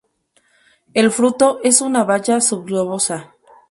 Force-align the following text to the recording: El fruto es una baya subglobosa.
El 0.95 1.11
fruto 1.11 1.59
es 1.61 1.79
una 1.79 2.03
baya 2.03 2.41
subglobosa. 2.41 3.35